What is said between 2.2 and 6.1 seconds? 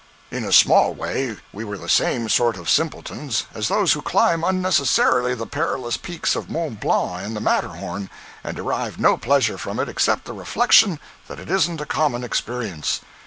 sort of simpletons as those who climb unnecessarily the perilous